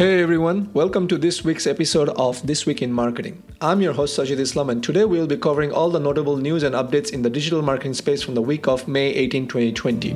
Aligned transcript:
Hey 0.00 0.22
everyone, 0.22 0.70
welcome 0.72 1.06
to 1.08 1.18
this 1.18 1.44
week's 1.44 1.66
episode 1.66 2.08
of 2.08 2.46
This 2.46 2.64
Week 2.64 2.80
in 2.80 2.90
Marketing. 2.90 3.42
I'm 3.60 3.82
your 3.82 3.92
host 3.92 4.18
Sajid 4.18 4.38
Islam, 4.38 4.70
and 4.70 4.82
today 4.82 5.04
we'll 5.04 5.26
be 5.26 5.36
covering 5.36 5.72
all 5.72 5.90
the 5.90 6.00
notable 6.00 6.38
news 6.38 6.62
and 6.62 6.74
updates 6.74 7.12
in 7.12 7.20
the 7.20 7.28
digital 7.28 7.60
marketing 7.60 7.92
space 7.92 8.22
from 8.22 8.34
the 8.34 8.40
week 8.40 8.66
of 8.66 8.88
May 8.88 9.08
18, 9.10 9.46
2020. 9.46 10.14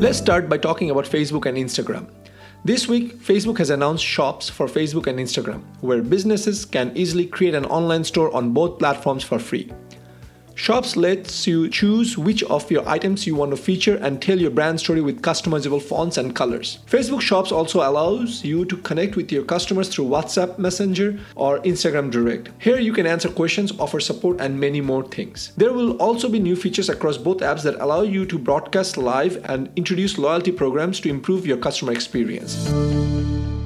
Let's 0.00 0.18
start 0.18 0.48
by 0.48 0.58
talking 0.58 0.90
about 0.90 1.04
Facebook 1.04 1.46
and 1.46 1.56
Instagram. 1.56 2.08
This 2.64 2.88
week, 2.88 3.18
Facebook 3.18 3.58
has 3.58 3.70
announced 3.70 4.04
shops 4.04 4.48
for 4.48 4.66
Facebook 4.66 5.06
and 5.06 5.20
Instagram, 5.20 5.62
where 5.80 6.02
businesses 6.02 6.64
can 6.64 6.90
easily 6.96 7.26
create 7.26 7.54
an 7.54 7.64
online 7.66 8.02
store 8.02 8.34
on 8.34 8.52
both 8.52 8.80
platforms 8.80 9.22
for 9.22 9.38
free. 9.38 9.70
Shops 10.58 10.96
lets 10.96 11.46
you 11.46 11.68
choose 11.68 12.18
which 12.18 12.42
of 12.42 12.68
your 12.68 12.86
items 12.86 13.28
you 13.28 13.36
want 13.36 13.52
to 13.52 13.56
feature 13.56 13.94
and 13.94 14.20
tell 14.20 14.36
your 14.36 14.50
brand 14.50 14.80
story 14.80 15.00
with 15.00 15.22
customizable 15.22 15.80
fonts 15.80 16.16
and 16.16 16.34
colors. 16.34 16.80
Facebook 16.90 17.20
Shops 17.20 17.52
also 17.52 17.88
allows 17.88 18.44
you 18.44 18.64
to 18.64 18.76
connect 18.78 19.14
with 19.14 19.30
your 19.30 19.44
customers 19.44 19.88
through 19.88 20.06
WhatsApp 20.06 20.58
Messenger 20.58 21.20
or 21.36 21.60
Instagram 21.60 22.10
Direct. 22.10 22.50
Here 22.58 22.80
you 22.80 22.92
can 22.92 23.06
answer 23.06 23.28
questions, 23.28 23.72
offer 23.78 24.00
support, 24.00 24.40
and 24.40 24.58
many 24.58 24.80
more 24.80 25.04
things. 25.04 25.52
There 25.56 25.72
will 25.72 25.96
also 25.98 26.28
be 26.28 26.40
new 26.40 26.56
features 26.56 26.88
across 26.88 27.16
both 27.16 27.38
apps 27.38 27.62
that 27.62 27.80
allow 27.80 28.02
you 28.02 28.26
to 28.26 28.36
broadcast 28.36 28.96
live 28.96 29.40
and 29.48 29.70
introduce 29.76 30.18
loyalty 30.18 30.50
programs 30.50 30.98
to 31.00 31.08
improve 31.08 31.46
your 31.46 31.58
customer 31.58 31.92
experience. 31.92 32.68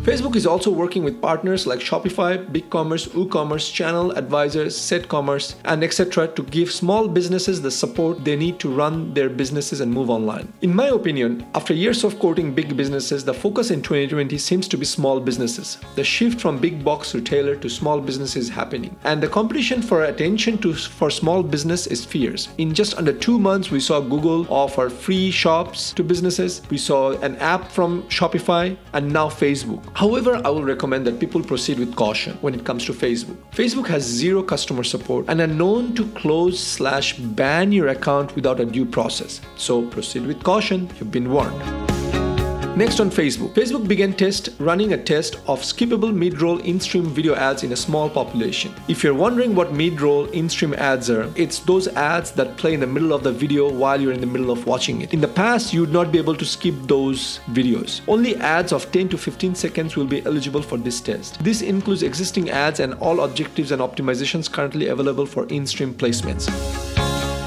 Facebook 0.03 0.34
is 0.34 0.48
also 0.48 0.69
working 0.69 1.05
with 1.05 1.22
partners 1.22 1.64
like 1.64 1.78
Shopify, 1.78 2.36
BigCommerce, 2.50 3.11
WooCommerce, 3.11 3.72
Channel 3.72 4.11
Advisors, 4.19 4.77
CedCommerce, 4.77 5.55
and 5.64 5.84
etc. 5.84 6.27
to 6.27 6.42
give 6.42 6.72
small 6.72 7.06
businesses 7.06 7.62
the 7.62 7.70
support 7.70 8.25
they 8.25 8.34
need 8.34 8.58
to 8.58 8.69
run 8.69 9.14
their 9.14 9.28
businesses 9.28 9.80
and 9.80 9.92
move 9.92 10.11
online. 10.11 10.53
In 10.61 10.75
my 10.75 10.89
opinion, 10.89 11.47
after 11.55 11.73
years 11.73 12.03
of 12.03 12.19
courting 12.19 12.53
big 12.53 12.77
businesses, 12.77 13.25
the 13.25 13.33
focus 13.33 13.70
in 13.70 13.80
2020 13.80 14.36
seems 14.39 14.67
to 14.67 14.77
be 14.77 14.84
small 14.84 15.20
businesses. 15.20 15.78
The 15.95 16.03
shift 16.03 16.41
from 16.41 16.58
big 16.58 16.84
box 16.84 17.14
retailer 17.14 17.55
to 17.55 17.70
small 17.70 18.00
business 18.00 18.34
is 18.34 18.48
happening, 18.48 18.97
and 19.05 19.23
the 19.23 19.28
competition 19.28 19.83
for 19.83 20.03
attention 20.03 20.58
to 20.62 20.75
for 20.75 21.11
small 21.11 21.45
business 21.45 21.86
is 21.86 22.05
fierce. 22.05 22.48
In 22.58 22.75
just 22.75 22.98
under 22.98 23.12
2 23.12 23.39
months, 23.39 23.70
we 23.70 23.78
saw 23.78 24.00
Google 24.00 24.48
offer 24.53 24.91
free 24.91 25.30
shops 25.30 25.92
to 25.92 26.03
businesses. 26.03 26.61
We 26.70 26.78
saw 26.78 27.12
an 27.20 27.36
app 27.36 27.70
from 27.70 28.03
Shopify 28.08 28.77
and 28.95 29.12
now 29.12 29.28
Facebook. 29.28 29.91
However, 29.95 30.41
I 30.45 30.48
will 30.48 30.65
recommend 30.65 31.07
that 31.07 31.21
people 31.21 31.43
proceed 31.43 31.79
with 31.79 31.95
caution 31.95 32.37
when 32.41 32.55
it 32.55 32.65
comes 32.65 32.85
to 32.87 32.93
Facebook. 32.93 33.37
Facebook 33.53 33.87
has 33.89 34.03
zero 34.03 34.43
customer 34.43 34.85
support 34.85 35.27
and 35.29 35.41
are 35.41 35.47
known 35.47 35.95
to 35.95 36.07
close 36.12 36.59
slash 36.59 37.17
ban 37.19 37.73
your 37.73 37.89
account 37.89 38.35
without 38.35 38.61
a 38.61 38.65
due 38.65 38.87
process. 38.87 39.41
So 39.57 39.87
proceed 39.89 40.27
with 40.27 40.43
caution, 40.43 40.91
you've 40.98 41.11
been 41.11 41.31
warned. 41.31 41.81
Next 42.75 43.01
on 43.01 43.11
Facebook, 43.11 43.53
Facebook 43.53 43.87
began 43.87 44.15
test 44.15 44.48
running 44.59 44.95
a 44.95 44.97
test 44.97 45.34
of 45.47 45.61
skippable 45.61 46.15
mid-roll 46.15 46.59
in-stream 46.61 47.05
video 47.05 47.34
ads 47.34 47.64
in 47.64 47.73
a 47.73 47.77
small 47.77 48.09
population. 48.09 48.75
If 48.89 49.05
you're 49.05 49.12
wondering 49.12 49.55
what 49.55 49.75
mid-roll 49.75 50.25
in-stream 50.31 50.73
ads 50.73 51.11
are, 51.11 51.31
it's 51.37 51.59
those 51.59 51.87
ads 51.89 52.31
that 52.33 52.56
play 52.56 52.73
in 52.73 52.81
the 52.81 52.87
middle 52.87 53.12
of 53.12 53.25
the 53.25 53.31
video 53.31 53.70
while 53.70 54.01
you're 54.01 54.14
in 54.14 54.23
the 54.23 54.27
middle 54.27 54.51
of 54.51 54.67
watching 54.67 55.03
it. 55.03 55.12
In 55.12 55.20
the 55.20 55.29
past, 55.29 55.75
you'd 55.75 55.92
not 55.92 56.11
be 56.11 56.19
able 56.19 56.35
to 56.35 56.46
skip 56.46 56.74
those 56.85 57.41
videos. 57.51 58.01
Only 58.08 58.36
ads 58.36 58.73
of 58.73 58.91
10 58.91 59.11
to 59.11 59.19
15 59.19 59.55
seconds 59.55 59.95
will 59.95 60.07
be 60.07 60.25
eligible 60.25 60.63
for 60.63 60.79
this 60.79 61.02
test. 61.02 61.45
This 61.45 61.61
includes 61.61 62.02
existing 62.02 62.48
ads 62.48 62.80
and 62.80 62.95
all 62.95 63.20
objectives 63.20 63.73
and 63.73 63.83
optimizations 63.83 64.51
currently 64.51 64.86
available 64.86 65.27
for 65.27 65.46
in-stream 65.48 65.92
placements. 65.92 66.92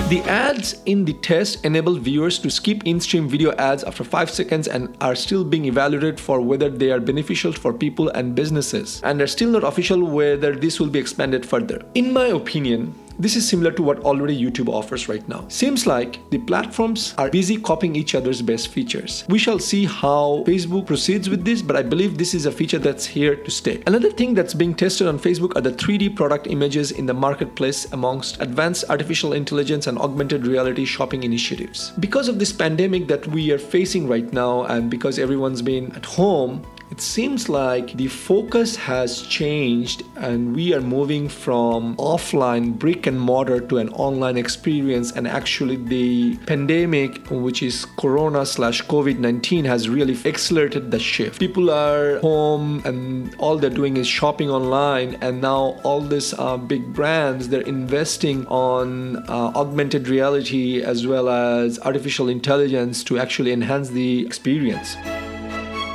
The 0.07 0.21
ads 0.29 0.75
in 0.85 1.03
the 1.03 1.13
test 1.13 1.65
enable 1.65 1.97
viewers 1.97 2.37
to 2.37 2.51
skip 2.51 2.83
in-stream 2.85 3.27
video 3.27 3.53
ads 3.53 3.83
after 3.83 4.03
5 4.03 4.29
seconds 4.29 4.67
and 4.67 4.95
are 5.01 5.15
still 5.15 5.43
being 5.43 5.65
evaluated 5.65 6.19
for 6.19 6.41
whether 6.41 6.69
they 6.69 6.91
are 6.91 6.99
beneficial 6.99 7.51
for 7.51 7.73
people 7.73 8.09
and 8.09 8.35
businesses 8.35 9.01
and 9.03 9.19
are 9.19 9.25
still 9.25 9.49
not 9.49 9.63
official 9.63 10.03
whether 10.03 10.55
this 10.55 10.79
will 10.79 10.89
be 10.89 10.99
expanded 10.99 11.43
further. 11.43 11.81
In 11.95 12.13
my 12.13 12.27
opinion, 12.27 12.93
this 13.17 13.35
is 13.35 13.47
similar 13.47 13.71
to 13.71 13.81
what 13.81 13.99
already 13.99 14.39
YouTube 14.39 14.69
offers 14.69 15.07
right 15.07 15.27
now. 15.27 15.47
Seems 15.47 15.87
like 15.87 16.19
the 16.29 16.37
platforms 16.39 17.13
are 17.17 17.29
busy 17.29 17.57
copying 17.57 17.95
each 17.95 18.15
other's 18.15 18.41
best 18.41 18.67
features. 18.69 19.23
We 19.29 19.39
shall 19.39 19.59
see 19.59 19.85
how 19.85 20.43
Facebook 20.45 20.85
proceeds 20.85 21.29
with 21.29 21.45
this, 21.45 21.61
but 21.61 21.75
I 21.75 21.83
believe 21.83 22.17
this 22.17 22.33
is 22.33 22.45
a 22.45 22.51
feature 22.51 22.79
that's 22.79 23.05
here 23.05 23.35
to 23.35 23.51
stay. 23.51 23.81
Another 23.87 24.11
thing 24.11 24.33
that's 24.33 24.53
being 24.53 24.73
tested 24.73 25.07
on 25.07 25.19
Facebook 25.19 25.55
are 25.55 25.61
the 25.61 25.71
3D 25.71 26.15
product 26.15 26.47
images 26.47 26.91
in 26.91 27.05
the 27.05 27.13
marketplace 27.13 27.91
amongst 27.91 28.41
advanced 28.41 28.85
artificial 28.89 29.33
intelligence 29.33 29.87
and 29.87 29.97
augmented 29.97 30.45
reality 30.45 30.85
shopping 30.85 31.23
initiatives. 31.23 31.91
Because 31.99 32.27
of 32.27 32.39
this 32.39 32.51
pandemic 32.51 33.07
that 33.07 33.25
we 33.27 33.51
are 33.51 33.57
facing 33.57 34.07
right 34.07 34.31
now 34.33 34.63
and 34.63 34.89
because 34.89 35.19
everyone's 35.19 35.61
been 35.61 35.91
at 35.95 36.05
home, 36.05 36.65
it 36.95 37.01
seems 37.01 37.49
like 37.49 37.91
the 37.97 38.07
focus 38.07 38.77
has 38.77 39.21
changed 39.23 40.03
and 40.15 40.55
we 40.55 40.73
are 40.73 40.79
moving 40.79 41.27
from 41.27 41.93
offline 41.97 42.79
brick 42.79 43.05
and 43.05 43.19
mortar 43.19 43.59
to 43.59 43.79
an 43.79 43.89
online 43.89 44.37
experience. 44.37 45.11
And 45.11 45.27
actually 45.27 45.75
the 45.75 46.37
pandemic 46.45 47.27
which 47.29 47.61
is 47.61 47.83
corona 47.97 48.45
slash 48.45 48.81
covid-19 48.83 49.65
has 49.65 49.89
really 49.89 50.17
accelerated 50.23 50.89
the 50.89 50.99
shift. 50.99 51.37
People 51.37 51.69
are 51.69 52.19
home 52.19 52.81
and 52.85 53.35
all 53.39 53.57
they're 53.57 53.77
doing 53.81 53.97
is 53.97 54.07
shopping 54.07 54.49
online. 54.49 55.15
And 55.15 55.41
now 55.41 55.77
all 55.83 55.99
these 55.99 56.33
uh, 56.33 56.55
big 56.55 56.93
brands 56.93 57.49
they're 57.49 57.69
investing 57.79 58.47
on 58.47 59.17
uh, 59.17 59.51
augmented 59.61 60.07
reality 60.07 60.81
as 60.81 61.05
well 61.05 61.27
as 61.27 61.77
artificial 61.79 62.29
intelligence 62.29 63.03
to 63.03 63.19
actually 63.19 63.51
enhance 63.51 63.89
the 63.89 64.25
experience 64.25 64.95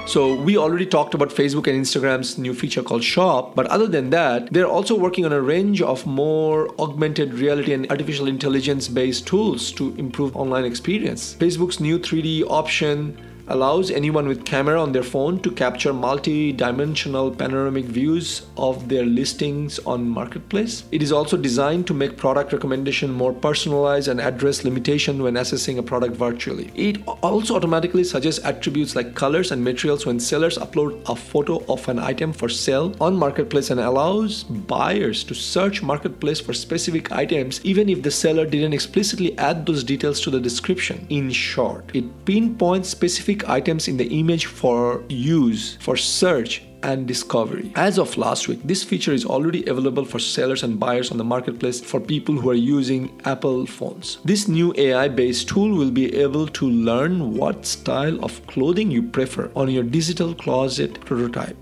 so 0.07 0.35
we 0.35 0.57
already 0.57 0.87
talked 0.87 1.15
about 1.15 1.29
Facebook 1.29 1.67
and 1.67 1.81
Instagram's 1.81 2.37
new 2.37 2.53
feature 2.53 2.83
called 2.83 3.05
Shop, 3.05 3.55
but 3.55 3.67
other 3.67 3.87
than 3.87 4.11
that, 4.11 4.53
they're 4.53 4.67
also 4.67 4.97
working 4.97 5.25
on 5.25 5.33
a 5.33 5.41
range 5.41 5.81
of 5.83 6.05
more 6.07 6.69
augmented 6.81 7.35
reality 7.35 7.73
and 7.73 7.89
artificial 7.91 8.27
intelligence 8.27 8.89
based 8.89 9.27
tools 9.27 9.71
to 9.73 9.95
improve 9.97 10.37
online 10.37 10.65
experience. 10.65 11.37
Facebook's 11.37 11.81
new 11.81 11.99
3D 11.99 12.45
option 12.49 13.17
allows 13.49 13.91
anyone 13.91 14.29
with 14.29 14.45
camera 14.45 14.81
on 14.81 14.93
their 14.93 15.03
phone 15.03 15.41
to 15.41 15.51
capture 15.51 15.93
multi-dimensional 15.93 17.31
panoramic 17.31 17.85
views 17.85 18.47
of 18.57 18.89
their 18.89 19.05
listings 19.05 19.79
on 19.81 20.09
marketplace. 20.09 20.85
It 20.93 21.03
is 21.03 21.13
also 21.13 21.37
designed 21.37 21.87
to 21.89 21.95
make 21.95 22.17
product 22.17 22.53
recommendation 22.53 23.11
more 23.11 23.33
personalized 23.33 24.09
and 24.09 24.21
address 24.21 24.65
limitation 24.65 25.23
when 25.23 25.37
assessing 25.37 25.79
a 25.79 25.83
product 25.83 26.17
virtually. 26.17 26.71
It 26.75 27.07
also 27.23 27.57
automatically 27.57 28.05
suggests 28.05 28.45
attributes 28.45 28.95
like 28.95 29.15
colors 29.15 29.53
and 29.53 29.63
materials 29.63 30.07
when 30.07 30.21
sellers 30.21 30.59
upload 30.59 31.01
a 31.09 31.17
photo 31.17 31.65
of 31.69 31.89
an 31.89 31.99
item 31.99 32.33
for 32.33 32.49
sale 32.49 32.95
on 33.01 33.17
marketplace 33.17 33.71
and 33.71 33.81
allows 33.81 34.45
buyers 34.45 35.25
to 35.25 35.35
search 35.35 35.83
marketplace 35.83 36.41
for 36.41 36.53
specific 36.53 37.13
items 37.13 37.61
even 37.65 37.89
if 37.89 38.03
the 38.03 38.11
seller 38.11 38.47
didn't 38.47 38.73
explicitly 38.73 39.37
add 39.39 39.67
those 39.67 39.85
details 39.85 40.21
to 40.21 40.31
the 40.31 40.41
description. 40.41 41.07
In 41.09 41.31
short 41.31 41.91
it 41.95 42.05
pinpoints 42.25 42.89
specific 42.89 43.40
items 43.49 43.89
in 43.89 43.97
the 43.97 44.09
image 44.19 44.47
for 44.47 45.03
use 45.09 45.77
for 45.81 45.97
search 45.97 46.63
and 46.83 47.07
discovery. 47.07 47.73
As 47.77 47.99
of 47.99 48.17
last 48.17 48.49
week, 48.49 48.61
this 48.65 48.83
feature 48.85 49.13
is 49.13 49.25
already 49.25 49.65
available 49.67 50.05
for 50.05 50.19
sellers 50.19 50.63
and 50.63 50.81
buyers 50.81 51.11
on 51.11 51.19
the 51.19 51.25
marketplace 51.25 51.81
for 51.81 52.01
people 52.01 52.35
who 52.35 52.51
are 52.51 52.55
using 52.55 53.21
Apple 53.25 53.67
phones. 53.67 54.19
This 54.25 54.49
new 54.49 54.73
AI 54.77 55.09
based 55.09 55.49
tool 55.49 55.77
will 55.77 55.91
be 55.91 56.15
able 56.17 56.47
to 56.49 56.71
learn 56.71 57.35
what 57.35 57.67
style 57.67 58.23
of 58.25 58.45
clothing 58.47 58.91
you 58.91 59.03
prefer 59.03 59.51
on 59.55 59.71
your 59.71 59.85
digital 59.85 60.35
closet 60.35 61.01
prototype. 61.05 61.57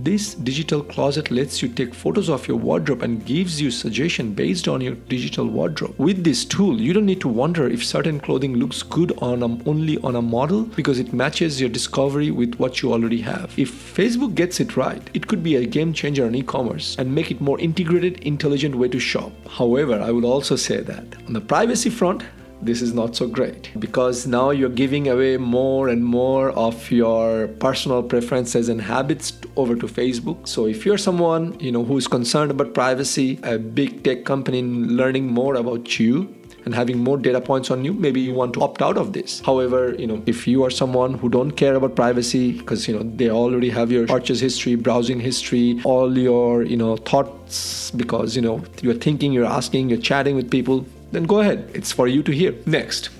This 0.00 0.34
digital 0.34 0.84
closet 0.84 1.28
lets 1.32 1.60
you 1.60 1.66
take 1.66 1.92
photos 1.92 2.30
of 2.30 2.46
your 2.46 2.56
wardrobe 2.56 3.02
and 3.02 3.26
gives 3.26 3.60
you 3.60 3.72
suggestion 3.72 4.32
based 4.32 4.68
on 4.68 4.80
your 4.80 4.94
digital 4.94 5.48
wardrobe. 5.48 5.92
With 5.98 6.22
this 6.22 6.44
tool, 6.44 6.80
you 6.80 6.92
don't 6.92 7.04
need 7.04 7.20
to 7.22 7.28
wonder 7.28 7.68
if 7.68 7.84
certain 7.84 8.20
clothing 8.20 8.54
looks 8.54 8.84
good 8.84 9.10
on 9.18 9.42
a, 9.42 9.68
only 9.68 9.98
on 9.98 10.14
a 10.14 10.22
model 10.22 10.62
because 10.62 11.00
it 11.00 11.12
matches 11.12 11.60
your 11.60 11.68
discovery 11.68 12.30
with 12.30 12.54
what 12.60 12.80
you 12.80 12.92
already 12.92 13.20
have. 13.22 13.52
If 13.58 13.72
Facebook 13.72 14.36
gets 14.36 14.60
it 14.60 14.76
right, 14.76 15.02
it 15.14 15.26
could 15.26 15.42
be 15.42 15.56
a 15.56 15.66
game 15.66 15.92
changer 15.92 16.26
on 16.26 16.36
e-commerce 16.36 16.94
and 16.96 17.12
make 17.12 17.32
it 17.32 17.40
more 17.40 17.58
integrated, 17.58 18.20
intelligent 18.20 18.76
way 18.76 18.86
to 18.86 19.00
shop. 19.00 19.32
However, 19.48 20.00
I 20.00 20.12
would 20.12 20.24
also 20.24 20.54
say 20.54 20.80
that 20.80 21.06
on 21.26 21.32
the 21.32 21.40
privacy 21.40 21.90
front, 21.90 22.22
this 22.60 22.82
is 22.82 22.92
not 22.92 23.14
so 23.14 23.26
great 23.26 23.70
because 23.78 24.26
now 24.26 24.50
you're 24.50 24.68
giving 24.68 25.08
away 25.08 25.36
more 25.36 25.88
and 25.88 26.04
more 26.04 26.50
of 26.50 26.90
your 26.90 27.48
personal 27.60 28.02
preferences 28.02 28.68
and 28.68 28.80
habits 28.80 29.38
over 29.56 29.76
to 29.76 29.86
Facebook. 29.86 30.48
So 30.48 30.66
if 30.66 30.84
you're 30.84 30.98
someone, 30.98 31.58
you 31.60 31.70
know, 31.70 31.84
who 31.84 31.96
is 31.96 32.08
concerned 32.08 32.50
about 32.50 32.74
privacy, 32.74 33.38
a 33.42 33.58
big 33.58 34.02
tech 34.02 34.24
company 34.24 34.62
learning 34.62 35.26
more 35.26 35.54
about 35.54 35.98
you, 35.98 36.34
and 36.64 36.74
having 36.74 36.98
more 36.98 37.16
data 37.16 37.40
points 37.40 37.70
on 37.70 37.84
you 37.84 37.92
maybe 37.94 38.20
you 38.20 38.34
want 38.34 38.52
to 38.52 38.60
opt 38.60 38.82
out 38.82 38.98
of 38.98 39.12
this 39.12 39.40
however 39.40 39.94
you 39.98 40.06
know 40.06 40.22
if 40.26 40.46
you 40.46 40.64
are 40.64 40.70
someone 40.70 41.14
who 41.14 41.28
don't 41.28 41.52
care 41.52 41.74
about 41.76 41.94
privacy 41.96 42.52
because 42.58 42.86
you 42.88 42.94
know 42.94 43.02
they 43.20 43.30
already 43.30 43.70
have 43.70 43.90
your 43.90 44.06
purchase 44.06 44.40
history 44.40 44.74
browsing 44.74 45.20
history 45.20 45.80
all 45.84 46.18
your 46.18 46.62
you 46.64 46.76
know 46.76 46.96
thoughts 46.96 47.90
because 47.92 48.36
you 48.36 48.42
know 48.42 48.62
you're 48.82 49.00
thinking 49.06 49.32
you're 49.32 49.46
asking 49.46 49.88
you're 49.88 50.06
chatting 50.10 50.36
with 50.36 50.50
people 50.50 50.84
then 51.12 51.24
go 51.24 51.40
ahead. 51.40 51.70
It's 51.74 51.92
for 51.92 52.08
you 52.08 52.22
to 52.22 52.32
hear. 52.32 52.54
Next 52.66 53.10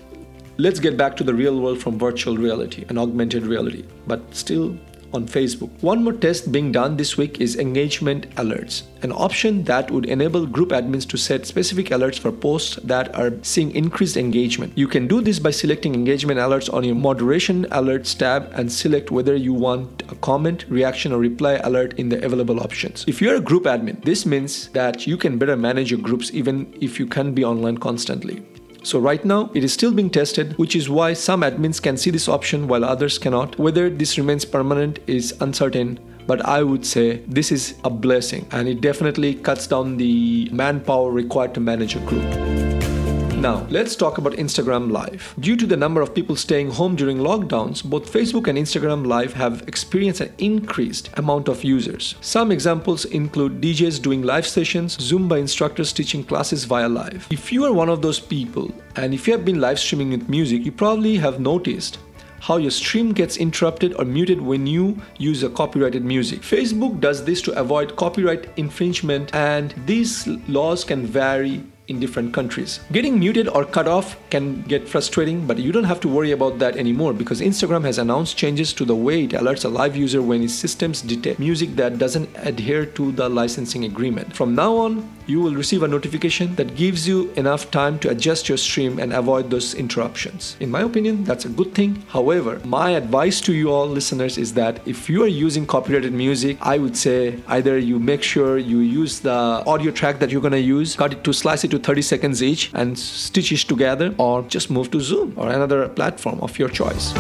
let's 0.58 0.81
get 0.81 0.96
back 0.96 1.17
to 1.17 1.25
the 1.25 1.32
real 1.32 1.61
world 1.61 1.81
from 1.81 1.99
virtual 1.99 2.37
reality 2.37 2.85
and 2.88 2.99
augmented 2.99 3.44
reality. 3.44 3.85
But 4.06 4.35
still 4.35 4.76
on 5.12 5.26
Facebook. 5.26 5.70
One 5.82 6.05
more 6.05 6.12
test 6.12 6.52
being 6.52 6.72
done 6.72 6.96
this 6.96 7.16
week 7.16 7.40
is 7.40 7.56
engagement 7.56 8.31
alerts, 8.37 8.82
an 9.02 9.12
option 9.12 9.64
that 9.64 9.90
would 9.90 10.06
enable 10.06 10.46
group 10.46 10.70
admins 10.70 11.08
to 11.08 11.16
set 11.16 11.46
specific 11.46 11.87
alerts 11.87 12.19
for 12.19 12.32
posts 12.32 12.76
that 12.84 13.14
are 13.14 13.32
seeing 13.43 13.75
increased 13.75 14.16
engagement. 14.16 14.76
You 14.76 14.88
can 14.88 15.06
do 15.06 15.20
this 15.20 15.38
by 15.38 15.50
selecting 15.50 15.94
engagement 15.94 16.38
alerts 16.38 16.72
on 16.72 16.84
your 16.84 16.94
moderation 16.94 17.64
alerts 17.66 18.16
tab 18.16 18.50
and 18.52 18.70
select 18.70 19.10
whether 19.10 19.34
you 19.34 19.55
want 19.55 20.02
a 20.10 20.14
comment, 20.16 20.64
reaction, 20.69 21.12
or 21.12 21.19
reply 21.19 21.54
alert 21.64 21.99
in 21.99 22.08
the 22.08 22.25
available 22.25 22.61
options. 22.61 23.04
If 23.06 23.22
you're 23.22 23.37
a 23.37 23.40
group 23.40 23.64
admin, 23.64 24.04
this 24.04 24.26
means 24.26 24.69
that 24.69 25.06
you 25.06 25.16
can 25.16 25.38
better 25.38 25.56
manage 25.56 25.90
your 25.90 26.00
groups 26.00 26.31
even 26.32 26.75
if 26.81 26.99
you 26.99 27.06
can't 27.06 27.34
be 27.34 27.44
online 27.44 27.78
constantly. 27.78 28.43
So 28.82 28.98
right 28.98 29.25
now 29.25 29.50
it 29.54 29.64
is 29.64 29.72
still 29.72 29.92
being 29.92 30.10
tested, 30.10 30.56
which 30.58 30.76
is 30.76 30.88
why 30.88 31.12
some 31.12 31.42
admins 31.42 31.82
can 31.82 31.96
see 31.96 32.10
this 32.10 32.28
option 32.28 32.69
while 32.69 32.84
others 32.84 33.19
cannot. 33.19 33.58
Whether 33.58 33.90
this 33.90 34.16
remains 34.19 34.44
permanent 34.44 35.00
is 35.06 35.34
uncertain, 35.40 35.98
but 36.26 36.44
I 36.44 36.62
would 36.62 36.86
say 36.86 37.19
this 37.26 37.50
is 37.50 37.75
a 37.84 37.90
blessing 37.90 38.46
and 38.52 38.69
it 38.69 38.80
definitely 38.80 39.34
cuts 39.34 39.66
down 39.66 39.96
the 39.96 40.48
manpower 40.52 41.10
required 41.10 41.54
to 41.54 41.60
manage 41.60 41.96
a 41.96 42.00
group. 42.00 42.67
Now, 43.38 43.64
let's 43.70 43.94
talk 43.94 44.19
about 44.19 44.32
Instagram 44.32 44.90
Live. 44.90 45.32
Due 45.38 45.55
to 45.58 45.64
the 45.64 45.76
number 45.76 46.00
of 46.00 46.12
people 46.12 46.35
staying 46.35 46.73
home 46.73 46.96
during 46.96 47.19
lockdowns, 47.19 47.85
both 47.85 48.12
Facebook 48.12 48.49
and 48.49 48.58
Instagram 48.58 49.06
Live 49.06 49.32
have 49.35 49.62
experienced 49.69 50.20
an 50.20 50.35
increased 50.38 51.11
amount 51.17 51.46
of 51.46 51.62
users. 51.62 52.17
Some 52.20 52.50
examples 52.50 53.05
include 53.05 53.61
DJs 53.61 54.02
doing 54.02 54.23
live 54.23 54.44
sessions, 54.44 54.96
Zumba 54.96 55.38
instructors 55.38 55.93
teaching 55.93 56.25
classes 56.25 56.64
via 56.64 56.88
live. 56.88 57.29
If 57.31 57.52
you 57.52 57.64
are 57.64 57.73
one 57.73 57.88
of 57.88 58.02
those 58.02 58.19
people, 58.19 58.75
and 58.96 59.14
if 59.14 59.29
you 59.29 59.35
have 59.35 59.44
been 59.44 59.61
live 59.61 59.79
streaming 59.79 60.11
with 60.11 60.29
music, 60.29 60.64
you 60.64 60.73
probably 60.73 61.17
have 61.19 61.38
noticed 61.38 61.99
how 62.40 62.56
your 62.56 62.73
stream 62.73 63.12
gets 63.12 63.37
interrupted 63.37 63.94
or 64.00 64.05
muted 64.05 64.40
when 64.40 64.67
you 64.67 65.00
use 65.19 65.44
a 65.44 65.49
copyrighted 65.50 66.05
music. 66.05 66.40
Facebook 66.40 66.99
does 66.99 67.25
this 67.25 67.40
to 67.43 67.56
avoid 67.56 67.94
copyright 67.94 68.49
infringement, 68.56 69.32
and 69.32 69.76
these 69.87 70.26
laws 70.49 70.82
can 70.82 71.06
vary 71.06 71.62
in 71.88 71.99
different 71.99 72.32
countries. 72.32 72.81
Getting 72.93 73.19
muted 73.19 73.49
or 73.49 73.64
cut 73.64 73.88
off 73.88 74.17
can 74.31 74.62
get 74.62 74.88
frustrating, 74.88 75.46
but 75.46 75.58
you 75.58 75.73
don't 75.73 75.85
have 75.85 76.00
to 76.00 76.08
worry 76.08 76.32
about 76.32 76.58
that 76.58 76.76
anymore 76.76 77.12
because 77.12 77.40
Instagram 77.40 77.85
has 77.85 77.99
announced 77.99 78.37
changes 78.37 78.73
to 78.75 78.85
the 78.85 78.94
way 78.94 79.25
it 79.25 79.31
alerts 79.31 79.64
a 79.64 79.69
live 79.69 79.96
user 79.96 80.23
when 80.23 80.43
its 80.43 80.55
systems 80.55 81.02
detect 81.02 81.38
music 81.38 81.75
that 81.76 81.99
doesn't 81.99 82.29
adhere 82.37 82.85
to 82.85 83.11
the 83.12 83.29
licensing 83.29 83.85
agreement. 83.85 84.37
From 84.37 84.55
now 84.55 84.76
on, 84.76 85.17
you 85.28 85.40
will 85.40 85.54
receive 85.54 85.82
a 85.82 85.88
notification 85.88 86.54
that 86.56 86.75
gives 86.75 87.06
you 87.06 87.30
enough 87.36 87.70
time 87.70 87.98
to 88.00 88.08
adjust 88.08 88.48
your 88.48 88.58
stream 88.58 88.98
and 88.98 89.12
avoid 89.12 89.50
those 89.50 89.75
interruptions. 89.75 90.56
In 90.58 90.70
my 90.70 90.80
opinion, 90.80 91.22
that's 91.25 91.44
a 91.44 91.48
good 91.50 91.75
thing. 91.75 92.02
However, 92.08 92.60
my 92.64 92.90
advice 92.92 93.40
to 93.42 93.52
you 93.52 93.70
all 93.70 93.86
listeners 93.86 94.38
is 94.38 94.54
that 94.54 94.80
if 94.86 95.08
you 95.08 95.22
are 95.22 95.34
using 95.46 95.66
copyrighted 95.66 96.14
music, 96.14 96.56
I 96.62 96.78
would 96.78 96.96
say 96.96 97.38
either 97.46 97.78
you 97.78 97.98
make 97.98 98.22
sure 98.22 98.58
you 98.58 98.78
use 98.78 99.20
the 99.20 99.30
audio 99.30 99.92
track 99.92 100.19
that 100.20 100.30
you're 100.30 100.48
to 100.48 100.58
use, 100.58 100.96
cut 100.96 101.12
it 101.12 101.25
to 101.25 101.32
slice 101.32 101.62
it 101.64 101.70
to 101.72 101.78
30 101.78 102.02
seconds 102.02 102.42
each 102.42 102.70
and 102.72 102.98
stitch 102.98 103.52
it 103.52 103.69
together 103.69 104.14
or 104.19 104.42
just 104.42 104.70
move 104.70 104.90
to 104.92 105.00
Zoom 105.00 105.34
or 105.36 105.50
another 105.50 105.88
platform 105.88 106.40
of 106.40 106.58
your 106.58 106.70
choice. 106.70 107.12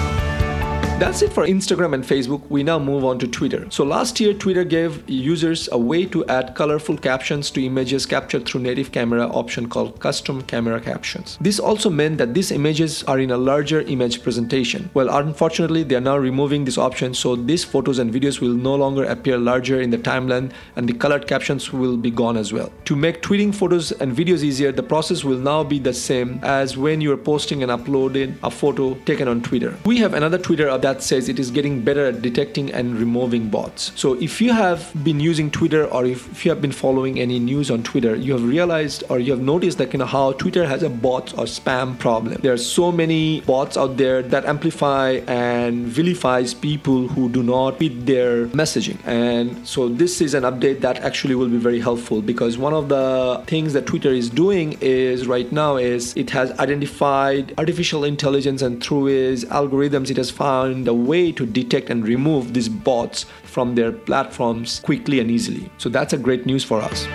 That's 0.98 1.22
it 1.22 1.32
for 1.32 1.46
Instagram 1.46 1.94
and 1.94 2.02
Facebook. 2.02 2.42
We 2.48 2.64
now 2.64 2.80
move 2.80 3.04
on 3.04 3.20
to 3.20 3.28
Twitter. 3.28 3.68
So 3.70 3.84
last 3.84 4.18
year, 4.18 4.34
Twitter 4.34 4.64
gave 4.64 5.08
users 5.08 5.68
a 5.70 5.78
way 5.78 6.04
to 6.06 6.26
add 6.26 6.56
colorful 6.56 6.98
captions 6.98 7.52
to 7.52 7.64
images 7.64 8.04
captured 8.04 8.48
through 8.48 8.62
native 8.62 8.90
camera 8.90 9.28
option 9.28 9.68
called 9.68 10.00
custom 10.00 10.42
camera 10.42 10.80
captions. 10.80 11.38
This 11.40 11.60
also 11.60 11.88
meant 11.88 12.18
that 12.18 12.34
these 12.34 12.50
images 12.50 13.04
are 13.04 13.20
in 13.20 13.30
a 13.30 13.36
larger 13.36 13.82
image 13.82 14.24
presentation. 14.24 14.90
Well, 14.92 15.08
unfortunately, 15.08 15.84
they 15.84 15.94
are 15.94 16.00
now 16.00 16.16
removing 16.16 16.64
this 16.64 16.78
option, 16.78 17.14
so 17.14 17.36
these 17.36 17.62
photos 17.62 18.00
and 18.00 18.12
videos 18.12 18.40
will 18.40 18.54
no 18.54 18.74
longer 18.74 19.04
appear 19.04 19.38
larger 19.38 19.80
in 19.80 19.90
the 19.90 19.98
timeline 19.98 20.50
and 20.74 20.88
the 20.88 20.94
colored 20.94 21.28
captions 21.28 21.72
will 21.72 21.96
be 21.96 22.10
gone 22.10 22.36
as 22.36 22.52
well. 22.52 22.72
To 22.86 22.96
make 22.96 23.22
tweeting 23.22 23.54
photos 23.54 23.92
and 23.92 24.16
videos 24.16 24.42
easier, 24.42 24.72
the 24.72 24.82
process 24.82 25.22
will 25.22 25.38
now 25.38 25.62
be 25.62 25.78
the 25.78 25.94
same 25.94 26.40
as 26.42 26.76
when 26.76 27.00
you 27.00 27.12
are 27.12 27.16
posting 27.16 27.62
and 27.62 27.70
uploading 27.70 28.36
a 28.42 28.50
photo 28.50 28.94
taken 29.04 29.28
on 29.28 29.42
Twitter. 29.42 29.76
We 29.84 29.98
have 29.98 30.14
another 30.14 30.38
Twitter 30.38 30.66
update 30.66 30.87
that 30.88 31.02
says 31.02 31.28
it 31.28 31.38
is 31.38 31.50
getting 31.50 31.82
better 31.88 32.06
at 32.10 32.22
detecting 32.22 32.72
and 32.72 32.98
removing 32.98 33.48
bots. 33.56 33.92
So 33.94 34.14
if 34.28 34.40
you 34.40 34.52
have 34.52 34.80
been 35.04 35.20
using 35.20 35.50
Twitter 35.50 35.84
or 35.96 36.06
if 36.06 36.44
you 36.44 36.50
have 36.50 36.62
been 36.66 36.76
following 36.84 37.20
any 37.20 37.38
news 37.38 37.70
on 37.70 37.82
Twitter, 37.82 38.14
you 38.16 38.32
have 38.32 38.44
realized 38.56 39.04
or 39.10 39.18
you 39.18 39.32
have 39.32 39.42
noticed 39.42 39.76
that 39.78 39.92
you 39.92 39.98
know 39.98 40.06
how 40.06 40.32
Twitter 40.32 40.66
has 40.66 40.82
a 40.82 40.88
bot 40.88 41.26
or 41.38 41.44
spam 41.44 41.98
problem. 41.98 42.40
There 42.40 42.54
are 42.58 42.64
so 42.78 42.90
many 42.90 43.42
bots 43.42 43.76
out 43.76 43.96
there 43.98 44.22
that 44.22 44.46
amplify 44.46 45.20
and 45.26 45.86
vilifies 45.98 46.54
people 46.54 47.08
who 47.08 47.28
do 47.28 47.42
not 47.42 47.78
fit 47.78 48.06
their 48.06 48.46
messaging. 48.62 48.98
And 49.06 49.66
so 49.66 49.88
this 49.88 50.20
is 50.20 50.34
an 50.34 50.44
update 50.44 50.80
that 50.80 51.00
actually 51.00 51.34
will 51.34 51.52
be 51.56 51.62
very 51.68 51.80
helpful 51.80 52.22
because 52.22 52.56
one 52.56 52.72
of 52.72 52.88
the 52.88 53.42
things 53.46 53.72
that 53.74 53.84
Twitter 53.86 54.12
is 54.22 54.30
doing 54.30 54.78
is 54.80 55.26
right 55.26 55.50
now 55.52 55.76
is 55.76 56.16
it 56.16 56.30
has 56.30 56.50
identified 56.58 57.54
artificial 57.58 58.04
intelligence 58.04 58.62
and 58.62 58.82
through 58.82 59.08
its 59.08 59.44
algorithms 59.60 60.10
it 60.10 60.16
has 60.16 60.30
found 60.30 60.77
find 60.78 60.88
a 60.88 60.94
way 60.94 61.32
to 61.32 61.44
detect 61.44 61.90
and 61.90 62.06
remove 62.06 62.54
these 62.54 62.68
bots 62.68 63.26
from 63.42 63.74
their 63.74 63.90
platforms 63.90 64.80
quickly 64.80 65.18
and 65.18 65.30
easily. 65.30 65.68
So 65.78 65.88
that's 65.88 66.12
a 66.12 66.18
great 66.18 66.46
news 66.46 66.62
for 66.62 66.80
us. 66.80 67.06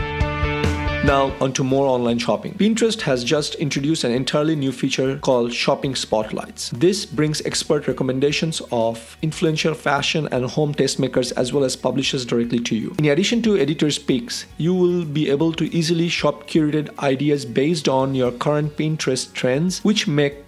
Now, 1.05 1.33
onto 1.41 1.63
more 1.65 1.87
online 1.87 2.17
shopping. 2.17 2.53
Pinterest 2.53 3.01
has 3.01 3.25
just 3.25 3.55
introduced 3.55 4.05
an 4.05 4.13
entirely 4.13 4.55
new 4.55 4.71
feature 4.71 5.17
called 5.17 5.51
Shopping 5.51 5.95
Spotlights. 5.95 6.69
This 6.69 7.05
brings 7.05 7.41
expert 7.41 7.87
recommendations 7.89 8.61
of 8.71 9.17
influential 9.21 9.73
fashion 9.73 10.29
and 10.31 10.45
home 10.45 10.73
tastemakers 10.73 11.33
as 11.35 11.51
well 11.51 11.65
as 11.65 11.75
publishers 11.75 12.25
directly 12.25 12.59
to 12.59 12.75
you. 12.75 12.95
In 12.99 13.05
addition 13.07 13.41
to 13.41 13.57
editors' 13.57 13.99
picks, 13.99 14.45
you 14.57 14.73
will 14.73 15.03
be 15.03 15.29
able 15.29 15.51
to 15.53 15.65
easily 15.75 16.07
shop 16.07 16.47
curated 16.47 16.97
ideas 16.99 17.45
based 17.45 17.89
on 17.89 18.15
your 18.15 18.31
current 18.31 18.77
Pinterest 18.77 19.31
trends, 19.33 19.83
which 19.83 20.07
make 20.07 20.42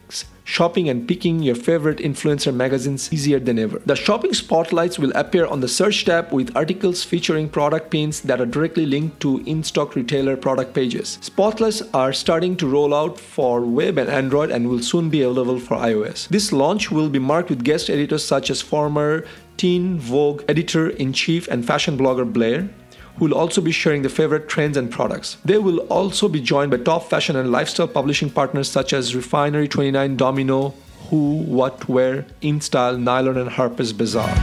shopping 0.45 0.87
and 0.87 1.07
picking 1.07 1.41
your 1.41 1.55
favorite 1.55 1.97
influencer 1.97 2.53
magazines 2.53 3.11
easier 3.11 3.39
than 3.39 3.59
ever. 3.59 3.81
The 3.85 3.95
shopping 3.95 4.33
spotlights 4.33 4.99
will 4.99 5.11
appear 5.15 5.45
on 5.47 5.59
the 5.59 5.67
search 5.67 6.05
tab 6.05 6.31
with 6.31 6.55
articles 6.55 7.03
featuring 7.03 7.49
product 7.49 7.89
pins 7.89 8.21
that 8.21 8.39
are 8.39 8.45
directly 8.45 8.85
linked 8.85 9.19
to 9.21 9.39
in 9.45 9.63
stock 9.63 9.95
retailer 9.95 10.37
product 10.37 10.73
pages. 10.73 11.17
Spotlights 11.21 11.81
are 11.93 12.13
starting 12.13 12.55
to 12.57 12.67
roll 12.67 12.93
out 12.93 13.19
for 13.19 13.61
web 13.61 13.97
and 13.97 14.09
Android 14.09 14.51
and 14.51 14.69
will 14.69 14.81
soon 14.81 15.09
be 15.09 15.23
available 15.23 15.59
for 15.59 15.77
iOS. 15.77 16.27
This 16.29 16.53
launch 16.53 16.91
will 16.91 17.09
be 17.09 17.19
marked 17.19 17.49
with 17.49 17.63
guest 17.63 17.89
editors 17.89 18.23
such 18.23 18.49
as 18.49 18.61
former 18.61 19.25
Teen 19.57 19.97
Vogue 19.97 20.43
editor 20.47 20.89
in 20.89 21.13
chief 21.13 21.47
and 21.47 21.65
fashion 21.65 21.97
blogger 21.97 22.31
Blair, 22.31 22.69
who 23.17 23.25
will 23.25 23.33
also 23.33 23.61
be 23.61 23.71
sharing 23.71 24.01
their 24.01 24.09
favorite 24.09 24.47
trends 24.49 24.77
and 24.77 24.91
products. 24.91 25.37
They 25.45 25.57
will 25.57 25.79
also 25.87 26.27
be 26.27 26.41
joined 26.41 26.71
by 26.71 26.77
top 26.77 27.09
fashion 27.09 27.35
and 27.35 27.51
lifestyle 27.51 27.87
publishing 27.87 28.29
partners 28.29 28.69
such 28.69 28.93
as 28.93 29.15
Refinery 29.15 29.67
29, 29.67 30.17
Domino, 30.17 30.73
Who, 31.09 31.37
What, 31.43 31.87
Wear, 31.87 32.25
InStyle, 32.41 32.99
Nylon, 32.99 33.37
and 33.37 33.49
Harper's 33.49 33.93
Bazaar. 33.93 34.33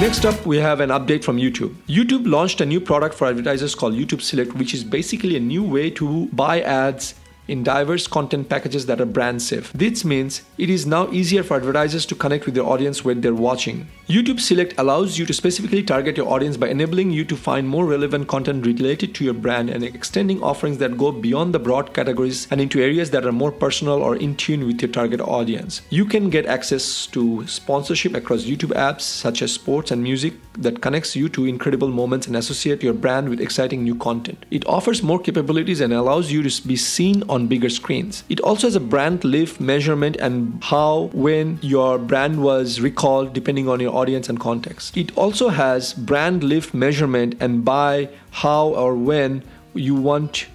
Next 0.00 0.24
up, 0.24 0.44
we 0.44 0.56
have 0.58 0.80
an 0.80 0.90
update 0.90 1.22
from 1.22 1.36
YouTube. 1.36 1.74
YouTube 1.86 2.26
launched 2.26 2.60
a 2.60 2.66
new 2.66 2.80
product 2.80 3.14
for 3.14 3.28
advertisers 3.28 3.74
called 3.74 3.94
YouTube 3.94 4.20
Select, 4.20 4.52
which 4.54 4.74
is 4.74 4.82
basically 4.82 5.36
a 5.36 5.40
new 5.40 5.62
way 5.62 5.88
to 5.90 6.26
buy 6.32 6.60
ads 6.62 7.14
in 7.48 7.62
diverse 7.62 8.06
content 8.06 8.48
packages 8.48 8.86
that 8.86 9.00
are 9.00 9.06
brand 9.06 9.42
safe. 9.42 9.72
This 9.72 10.04
means 10.04 10.42
it 10.58 10.70
is 10.70 10.86
now 10.86 11.10
easier 11.10 11.42
for 11.42 11.56
advertisers 11.56 12.06
to 12.06 12.14
connect 12.14 12.46
with 12.46 12.54
their 12.54 12.64
audience 12.64 13.04
when 13.04 13.20
they're 13.20 13.34
watching. 13.34 13.88
YouTube 14.08 14.40
Select 14.40 14.74
allows 14.78 15.18
you 15.18 15.26
to 15.26 15.32
specifically 15.32 15.82
target 15.82 16.16
your 16.16 16.28
audience 16.28 16.56
by 16.56 16.68
enabling 16.68 17.10
you 17.10 17.24
to 17.24 17.36
find 17.36 17.68
more 17.68 17.86
relevant 17.86 18.28
content 18.28 18.66
related 18.66 19.14
to 19.14 19.24
your 19.24 19.34
brand 19.34 19.70
and 19.70 19.82
extending 19.82 20.42
offerings 20.42 20.78
that 20.78 20.98
go 20.98 21.10
beyond 21.10 21.54
the 21.54 21.58
broad 21.58 21.94
categories 21.94 22.46
and 22.50 22.60
into 22.60 22.80
areas 22.80 23.10
that 23.10 23.24
are 23.24 23.32
more 23.32 23.52
personal 23.52 24.02
or 24.02 24.16
in 24.16 24.36
tune 24.36 24.66
with 24.66 24.80
your 24.82 24.90
target 24.90 25.20
audience. 25.20 25.82
You 25.90 26.04
can 26.04 26.30
get 26.30 26.46
access 26.46 27.06
to 27.08 27.46
sponsorship 27.46 28.14
across 28.14 28.44
YouTube 28.44 28.74
apps 28.74 29.02
such 29.02 29.42
as 29.42 29.52
sports 29.52 29.90
and 29.90 30.02
music 30.02 30.34
that 30.58 30.82
connects 30.82 31.16
you 31.16 31.28
to 31.30 31.46
incredible 31.46 31.88
moments 31.88 32.26
and 32.26 32.36
associate 32.36 32.82
your 32.82 32.92
brand 32.92 33.28
with 33.28 33.40
exciting 33.40 33.82
new 33.82 33.94
content. 33.94 34.44
It 34.50 34.66
offers 34.66 35.02
more 35.02 35.18
capabilities 35.18 35.80
and 35.80 35.92
allows 35.92 36.30
you 36.30 36.42
to 36.42 36.66
be 36.66 36.76
seen 36.76 37.22
on 37.34 37.48
bigger 37.48 37.68
screens. 37.68 38.22
It 38.28 38.40
also 38.40 38.68
has 38.68 38.76
a 38.76 38.80
brand 38.80 39.24
lift 39.24 39.60
measurement 39.60 40.16
and 40.16 40.62
how 40.62 41.10
when 41.12 41.58
your 41.62 41.98
brand 41.98 42.42
was 42.42 42.80
recalled 42.80 43.32
depending 43.32 43.68
on 43.68 43.80
your 43.80 43.94
audience 43.94 44.28
and 44.28 44.38
context. 44.38 44.96
It 44.96 45.16
also 45.16 45.48
has 45.48 45.92
brand 45.92 46.44
lift 46.44 46.72
measurement 46.72 47.36
and 47.40 47.64
by 47.64 48.08
how 48.30 48.68
or 48.68 48.94
when 48.94 49.42
you 49.74 49.94
want 49.94 50.46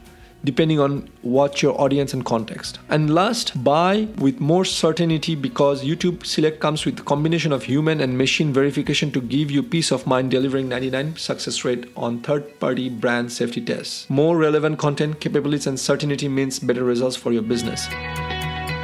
depending 0.43 0.79
on 0.79 1.09
what 1.21 1.61
your 1.61 1.79
audience 1.79 2.13
and 2.13 2.25
context. 2.25 2.79
And 2.89 3.13
last, 3.13 3.63
buy 3.63 4.07
with 4.17 4.39
more 4.39 4.65
certainty 4.65 5.35
because 5.35 5.83
YouTube 5.83 6.25
Select 6.25 6.59
comes 6.59 6.85
with 6.85 6.99
a 6.99 7.03
combination 7.03 7.51
of 7.51 7.63
human 7.63 7.99
and 8.01 8.17
machine 8.17 8.53
verification 8.53 9.11
to 9.11 9.21
give 9.21 9.51
you 9.51 9.61
peace 9.63 9.91
of 9.91 10.07
mind 10.07 10.31
delivering 10.31 10.69
99 10.69 11.17
success 11.17 11.65
rate 11.65 11.91
on 11.95 12.21
third-party 12.21 12.89
brand 12.89 13.31
safety 13.31 13.61
tests. 13.61 14.09
More 14.09 14.37
relevant 14.37 14.79
content, 14.79 15.19
capabilities 15.19 15.67
and 15.67 15.79
certainty 15.79 16.27
means 16.27 16.59
better 16.59 16.83
results 16.83 17.15
for 17.15 17.31
your 17.31 17.41
business. 17.41 17.87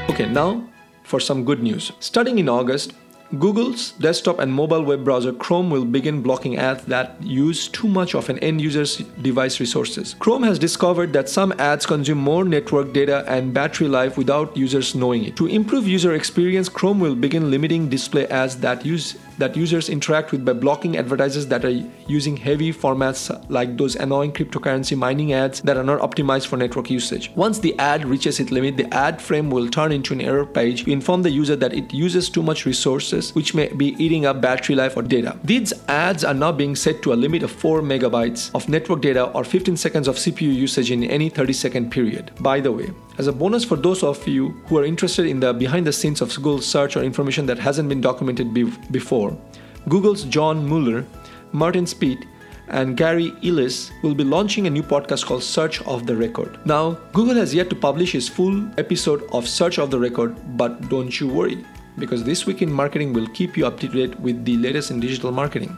Okay, 0.10 0.28
now 0.28 0.68
for 1.04 1.20
some 1.20 1.46
good 1.46 1.62
news. 1.62 1.92
Starting 2.00 2.40
in 2.40 2.50
August, 2.50 2.94
Google's 3.40 3.92
desktop 3.94 4.40
and 4.40 4.54
mobile 4.54 4.84
web 4.84 5.04
browser 5.04 5.34
Chrome 5.34 5.70
will 5.70 5.84
begin 5.84 6.22
blocking 6.22 6.58
ads 6.58 6.86
that 6.86 7.22
use 7.22 7.68
too 7.68 7.88
much 7.88 8.14
of 8.14 8.30
an 8.30 8.38
end 8.40 8.62
user's 8.62 8.98
device 9.22 9.60
resources. 9.60 10.16
Chrome 10.20 10.44
has 10.44 10.60
discovered 10.60 11.12
that 11.14 11.28
some 11.28 11.52
ads 11.58 11.86
consume 11.86 12.20
more 12.20 12.46
network 12.46 12.94
data 12.94 13.26
and 13.28 13.54
battery 13.54 13.88
life 13.88 14.18
without 14.18 14.56
users 14.56 14.94
knowing 14.94 15.26
it. 15.26 15.36
To 15.38 15.48
improve 15.48 15.88
user 15.88 16.14
experience, 16.14 16.70
Chrome 16.70 17.00
will 17.00 17.16
begin 17.16 17.50
limiting 17.50 17.90
display 17.90 18.28
ads 18.28 18.58
that 18.58 18.86
use 18.86 19.18
that 19.38 19.56
users 19.56 19.90
interact 19.90 20.32
with 20.32 20.46
by 20.46 20.54
blocking 20.54 20.98
advertisers 20.98 21.48
that 21.48 21.66
are 21.66 21.84
using 22.08 22.38
heavy 22.38 22.72
formats 22.72 23.30
like 23.50 23.78
those 23.78 23.96
annoying 23.96 24.32
cryptocurrency 24.32 24.98
mining 24.98 25.34
ads 25.34 25.62
that 25.62 25.78
are 25.78 25.84
not 25.84 26.00
optimized 26.00 26.48
for 26.48 26.58
network 26.58 26.90
usage. 26.90 27.32
Once 27.36 27.60
the 27.60 27.78
ad 27.80 28.06
reaches 28.06 28.40
its 28.40 28.52
limit, 28.52 28.78
the 28.78 28.94
ad 28.94 29.22
frame 29.22 29.50
will 29.50 29.70
turn 29.70 29.92
into 29.92 30.14
an 30.14 30.22
error 30.22 30.46
page 30.46 30.84
to 30.84 30.92
inform 30.92 31.22
the 31.22 31.30
user 31.30 31.56
that 31.56 31.74
it 31.74 31.94
uses 31.94 32.30
too 32.30 32.44
much 32.44 32.66
resources, 32.66 33.34
which 33.36 33.54
may 33.54 33.68
be 33.74 33.96
eating 34.04 34.26
up 34.26 34.42
battery 34.42 34.76
life 34.76 34.98
or 34.98 35.02
data. 35.02 35.38
These 35.44 35.74
ads 35.88 36.24
are 36.24 36.34
now 36.34 36.52
being 36.52 36.76
set 36.76 37.02
to 37.04 37.14
a 37.14 37.16
limit 37.16 37.44
of 37.44 37.52
4 37.52 37.82
megabytes 37.82 38.52
of 38.54 38.70
network 38.70 39.02
data 39.02 39.26
or 39.32 39.44
15 39.44 39.78
seconds 39.78 40.08
of 40.08 40.16
CPU 40.16 40.54
usage 40.54 40.92
in 40.92 41.04
any 41.04 41.30
30 41.30 41.54
second 41.54 41.92
period. 41.92 42.32
By 42.40 42.60
the 42.60 42.72
way, 42.72 42.92
as 43.18 43.28
a 43.28 43.32
bonus 43.34 43.64
for 43.64 43.76
those 43.76 44.04
of 44.04 44.28
you 44.28 44.50
who 44.68 44.78
are 44.78 44.86
interested 44.86 45.26
in 45.26 45.40
the 45.40 45.54
behind 45.54 45.88
the 45.88 45.94
scenes 45.94 46.22
of 46.22 46.34
Google 46.36 46.62
search 46.62 46.98
or 46.98 47.04
information 47.04 47.46
that 47.46 47.58
hasn't 47.58 47.90
been 47.90 48.02
documented 48.02 48.54
be- 48.54 48.72
before, 48.92 49.38
Google's 49.88 50.24
John 50.24 50.68
Mueller, 50.68 51.06
Martin 51.52 51.86
Splitt, 51.86 52.26
and 52.68 52.98
Gary 52.98 53.32
Illyes 53.42 53.92
will 54.02 54.16
be 54.16 54.24
launching 54.24 54.68
a 54.68 54.70
new 54.70 54.84
podcast 54.84 55.26
called 55.26 55.44
Search 55.44 55.86
Off 55.86 56.06
the 56.06 56.16
Record. 56.16 56.58
Now, 56.66 56.94
Google 57.14 57.36
has 57.36 57.54
yet 57.54 57.70
to 57.70 57.76
publish 57.76 58.12
his 58.12 58.28
full 58.28 58.68
episode 58.80 59.24
of 59.32 59.48
Search 59.48 59.78
Off 59.78 59.92
the 59.92 60.00
Record, 60.00 60.36
but 60.58 60.90
don't 60.90 61.20
you 61.20 61.28
worry, 61.28 61.64
because 62.00 62.24
This 62.24 62.46
Week 62.46 62.62
in 62.62 62.72
Marketing 62.72 63.14
will 63.14 63.28
keep 63.28 63.56
you 63.56 63.68
up 63.68 63.80
to 63.82 63.88
date 63.88 64.20
with 64.20 64.44
the 64.46 64.58
latest 64.58 64.92
in 64.92 65.00
digital 65.00 65.32
marketing. 65.32 65.78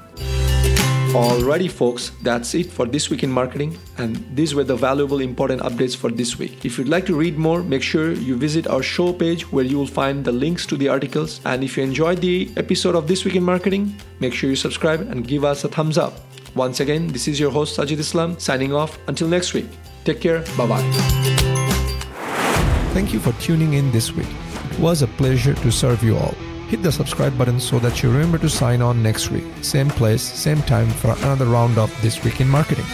Alrighty, 1.18 1.72
folks, 1.72 2.12
that's 2.22 2.54
it 2.54 2.72
for 2.72 2.86
this 2.86 3.10
week 3.10 3.24
in 3.24 3.32
marketing, 3.32 3.76
and 3.98 4.24
these 4.36 4.54
were 4.54 4.64
the 4.64 4.76
valuable, 4.76 5.20
important 5.20 5.64
updates 5.64 5.96
for 5.96 6.12
this 6.12 6.38
week. 6.38 6.64
If 6.64 6.78
you'd 6.78 6.90
like 6.90 7.08
to 7.08 7.16
read 7.16 7.40
more, 7.40 7.64
make 7.64 7.82
sure 7.82 8.12
you 8.12 8.36
visit 8.36 8.68
our 8.68 8.84
show 8.84 9.12
page 9.12 9.52
where 9.52 9.66
you 9.66 9.80
will 9.80 9.88
find 9.88 10.24
the 10.24 10.32
links 10.32 10.68
to 10.68 10.78
the 10.78 10.90
articles. 10.90 11.42
And 11.44 11.64
if 11.64 11.76
you 11.76 11.82
enjoyed 11.82 12.22
the 12.22 12.52
episode 12.56 12.94
of 12.94 13.08
This 13.08 13.26
Week 13.26 13.36
in 13.36 13.42
Marketing, 13.42 14.00
make 14.20 14.36
sure 14.36 14.48
you 14.48 14.56
subscribe 14.56 15.02
and 15.02 15.28
give 15.28 15.44
us 15.44 15.64
a 15.64 15.68
thumbs 15.70 15.98
up. 15.98 16.20
Once 16.54 16.82
again, 16.82 17.08
this 17.08 17.28
is 17.28 17.40
your 17.40 17.50
host 17.50 17.80
Sajid 17.80 17.98
Islam 17.98 18.38
signing 18.40 18.72
off. 18.72 19.00
Until 19.08 19.28
next 19.28 19.56
week, 19.56 19.66
take 20.06 20.22
care. 20.22 20.42
Bye 20.56 20.68
bye. 20.68 20.92
Thank 22.94 23.12
you 23.12 23.20
for 23.20 23.32
tuning 23.42 23.74
in 23.74 23.92
this 23.92 24.12
week. 24.12 24.30
It 24.72 24.80
was 24.80 25.02
a 25.02 25.08
pleasure 25.08 25.56
to 25.56 25.72
serve 25.72 26.04
you 26.04 26.16
all 26.16 26.36
hit 26.68 26.84
the 26.84 26.92
subscribe 26.92 27.38
button 27.38 27.60
so 27.60 27.80
that 27.80 28.04
you 28.04 28.12
remember 28.12 28.38
to 28.38 28.50
sign 28.50 28.82
on 28.82 29.02
next 29.02 29.32
week. 29.32 29.46
Same 29.62 29.90
place, 29.90 30.22
same 30.22 30.62
time 30.64 30.90
for 30.90 31.12
another 31.20 31.46
round 31.46 31.78
of 31.78 31.90
This 32.02 32.24
Week 32.24 32.42
in 32.42 32.50
Marketing. 32.50 32.86